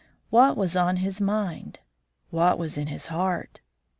What 0.31 0.57
was 0.57 0.75
on 0.75 0.95
his 0.95 1.21
mind? 1.21 1.77
What 2.31 2.57
was 2.57 2.75
in 2.75 2.87
his 2.87 3.05
heart? 3.13 3.61